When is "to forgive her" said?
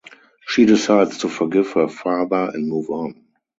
1.19-1.87